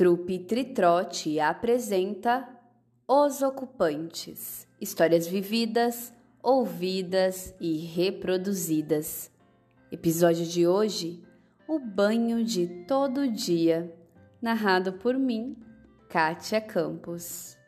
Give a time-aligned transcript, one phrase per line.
[0.00, 2.48] Trupe Tritrote apresenta
[3.06, 6.10] Os Ocupantes Histórias vividas,
[6.42, 9.30] ouvidas e reproduzidas.
[9.92, 11.22] Episódio de hoje:
[11.68, 13.94] O Banho de Todo Dia,
[14.40, 15.54] narrado por mim,
[16.08, 17.58] Kátia Campos.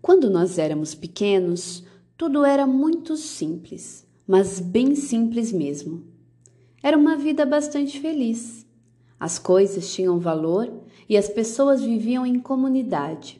[0.00, 1.84] Quando nós éramos pequenos,
[2.16, 6.19] tudo era muito simples, mas bem simples mesmo.
[6.82, 8.66] Era uma vida bastante feliz.
[9.18, 10.72] As coisas tinham valor
[11.06, 13.38] e as pessoas viviam em comunidade.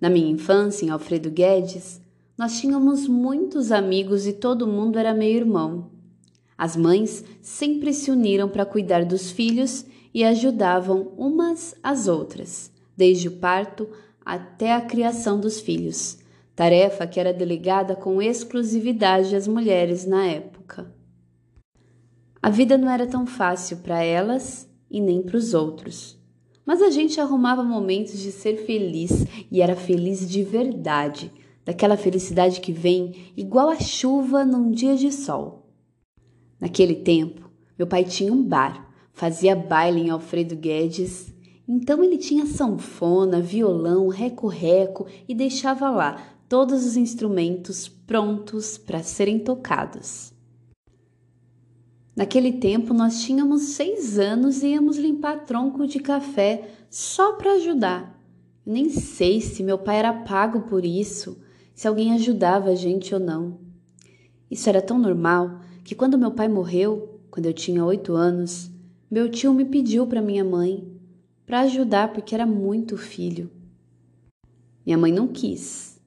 [0.00, 2.00] Na minha infância, em Alfredo Guedes,
[2.36, 5.90] nós tínhamos muitos amigos e todo mundo era meio irmão.
[6.58, 13.28] As mães sempre se uniram para cuidar dos filhos e ajudavam umas às outras, desde
[13.28, 13.88] o parto
[14.24, 16.18] até a criação dos filhos,
[16.54, 20.95] tarefa que era delegada com exclusividade às mulheres na época.
[22.46, 26.16] A vida não era tão fácil para elas e nem para os outros.
[26.64, 31.32] Mas a gente arrumava momentos de ser feliz e era feliz de verdade,
[31.64, 35.72] daquela felicidade que vem igual a chuva num dia de sol.
[36.60, 41.34] Naquele tempo, meu pai tinha um bar, fazia baile em Alfredo Guedes,
[41.66, 49.40] então ele tinha sanfona, violão, reco-reco e deixava lá todos os instrumentos prontos para serem
[49.40, 50.35] tocados.
[52.16, 58.18] Naquele tempo nós tínhamos seis anos e íamos limpar tronco de café só para ajudar.
[58.64, 61.38] Nem sei se meu pai era pago por isso,
[61.74, 63.60] se alguém ajudava a gente ou não.
[64.50, 68.70] Isso era tão normal que quando meu pai morreu, quando eu tinha oito anos,
[69.10, 70.90] meu tio me pediu para minha mãe
[71.44, 73.50] para ajudar porque era muito filho.
[74.86, 76.00] Minha mãe não quis,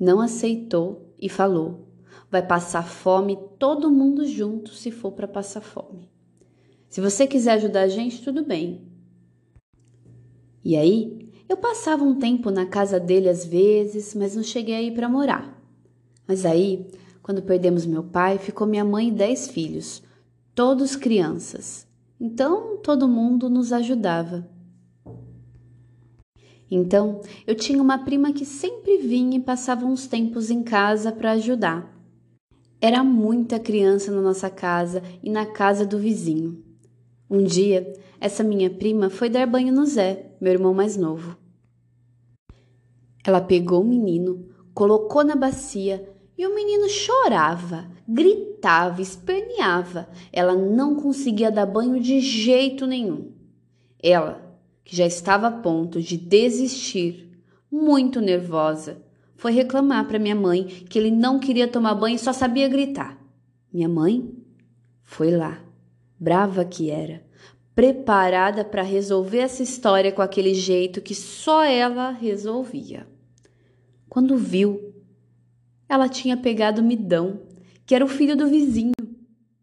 [0.00, 1.87] não aceitou e falou:
[2.30, 6.10] vai passar fome todo mundo junto se for para passar fome.
[6.88, 8.86] Se você quiser ajudar a gente, tudo bem.
[10.64, 14.82] E aí, eu passava um tempo na casa dele às vezes, mas não cheguei a
[14.82, 15.58] ir para morar.
[16.26, 16.86] Mas aí,
[17.22, 20.02] quando perdemos meu pai, ficou minha mãe e dez filhos,
[20.54, 21.86] todos crianças.
[22.20, 24.48] Então, todo mundo nos ajudava.
[26.70, 31.32] Então, eu tinha uma prima que sempre vinha e passava uns tempos em casa para
[31.32, 31.97] ajudar.
[32.80, 36.62] Era muita criança na nossa casa e na casa do vizinho.
[37.28, 41.36] Um dia, essa minha prima foi dar banho no Zé, meu irmão mais novo.
[43.26, 50.08] Ela pegou o menino, colocou na bacia e o menino chorava, gritava, esperneava.
[50.32, 53.32] Ela não conseguia dar banho de jeito nenhum.
[54.00, 59.02] Ela, que já estava a ponto de desistir, muito nervosa,
[59.38, 63.16] foi reclamar para minha mãe que ele não queria tomar banho e só sabia gritar.
[63.72, 64.34] Minha mãe
[65.04, 65.64] foi lá,
[66.18, 67.24] brava que era,
[67.72, 73.06] preparada para resolver essa história com aquele jeito que só ela resolvia.
[74.08, 74.92] Quando viu,
[75.88, 77.40] ela tinha pegado Midão,
[77.86, 78.92] que era o filho do vizinho.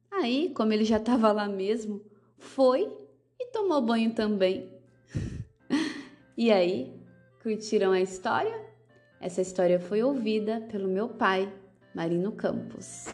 [0.10, 2.02] Aí, como ele já estava lá mesmo,
[2.38, 2.90] foi
[3.38, 4.70] e tomou banho também.
[6.38, 6.94] e aí,
[7.44, 8.75] curtiram a história?
[9.20, 11.52] Essa história foi ouvida pelo meu pai,
[11.94, 13.08] Marino Campos.